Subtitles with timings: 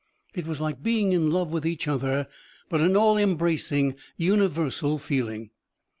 [0.33, 2.27] It was like being in love with each other,
[2.69, 5.51] but an all embracing, universal feeling.